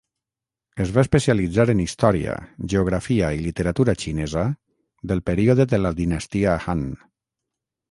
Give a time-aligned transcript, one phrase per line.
[0.85, 2.37] Es va especialitzar en història,
[2.73, 4.47] geografia i literatura xinesa
[5.13, 6.85] del període de la Dinastia Han.